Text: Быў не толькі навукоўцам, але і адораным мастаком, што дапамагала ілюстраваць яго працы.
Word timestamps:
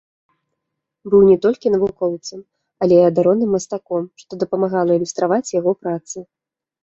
Быў 1.13 1.21
не 1.31 1.35
толькі 1.43 1.71
навукоўцам, 1.75 2.39
але 2.85 2.95
і 2.99 3.05
адораным 3.11 3.49
мастаком, 3.57 4.03
што 4.23 4.31
дапамагала 4.45 4.91
ілюстраваць 4.99 5.53
яго 5.59 5.71
працы. 5.85 6.17